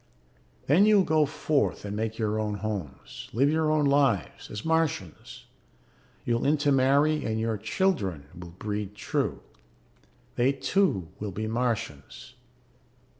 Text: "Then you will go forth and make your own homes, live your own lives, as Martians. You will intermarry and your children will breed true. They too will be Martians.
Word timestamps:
"Then 0.65 0.87
you 0.87 0.95
will 0.97 1.03
go 1.03 1.25
forth 1.27 1.85
and 1.85 1.95
make 1.95 2.17
your 2.17 2.39
own 2.39 2.55
homes, 2.55 3.29
live 3.33 3.51
your 3.51 3.69
own 3.69 3.85
lives, 3.85 4.49
as 4.49 4.65
Martians. 4.65 5.45
You 6.25 6.39
will 6.39 6.45
intermarry 6.47 7.23
and 7.23 7.39
your 7.39 7.55
children 7.59 8.25
will 8.35 8.49
breed 8.49 8.95
true. 8.95 9.43
They 10.37 10.53
too 10.53 11.09
will 11.19 11.29
be 11.31 11.45
Martians. 11.45 12.33